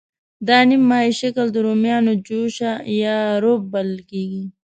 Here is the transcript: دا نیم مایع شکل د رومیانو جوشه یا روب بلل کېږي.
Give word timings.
دا 0.47 0.57
نیم 0.69 0.83
مایع 0.89 1.13
شکل 1.21 1.47
د 1.51 1.57
رومیانو 1.65 2.13
جوشه 2.27 2.71
یا 3.01 3.17
روب 3.43 3.61
بلل 3.71 3.99
کېږي. 4.09 4.43